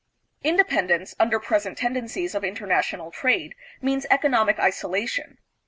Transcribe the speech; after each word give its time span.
Independence, 0.43 1.13
under 1.19 1.39
present 1.39 1.77
tendencies 1.77 2.33
of 2.33 2.43
international 2.43 3.11
trade, 3.11 3.53
means 3.83 4.07
economic 4.09 4.59
isolation. 4.59 5.37